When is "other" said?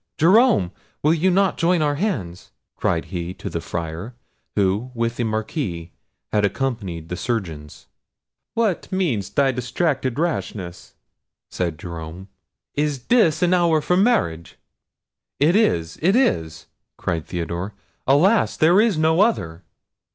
19.21-19.61